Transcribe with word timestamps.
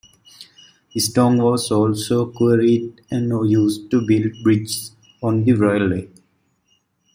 Stone 0.97 1.37
was 1.43 1.69
also 1.69 2.31
quarried 2.31 3.01
and 3.11 3.29
used 3.47 3.91
to 3.91 4.01
build 4.03 4.31
bridges 4.41 4.95
on 5.21 5.43
the 5.43 5.51
railway. 5.53 6.09